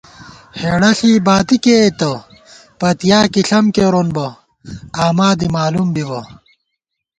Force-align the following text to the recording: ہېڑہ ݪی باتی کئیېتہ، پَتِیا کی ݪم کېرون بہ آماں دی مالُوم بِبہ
ہېڑہ 0.59 0.91
ݪی 0.97 1.11
باتی 1.25 1.57
کئیېتہ، 1.63 2.11
پَتِیا 2.79 3.19
کی 3.33 3.41
ݪم 3.47 3.65
کېرون 3.75 4.07
بہ 4.15 4.27
آماں 5.05 5.33
دی 5.39 5.47
مالُوم 5.55 5.89
بِبہ 5.95 6.19